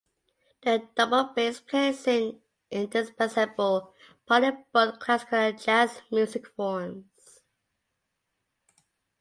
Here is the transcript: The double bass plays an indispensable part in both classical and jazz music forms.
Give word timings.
The 0.63 0.87
double 0.95 1.25
bass 1.35 1.59
plays 1.61 2.07
an 2.07 2.41
indispensable 2.71 3.93
part 4.25 4.43
in 4.45 4.65
both 4.73 4.97
classical 4.99 5.37
and 5.37 5.61
jazz 5.61 6.01
music 6.09 6.47
forms. 6.55 7.05